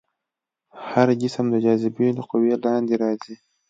هر 0.91 1.07
جسم 1.21 1.45
د 1.51 1.55
جاذبې 1.65 2.07
له 2.17 2.23
قوې 2.29 2.53
لاندې 2.65 2.93
راځي. 3.03 3.35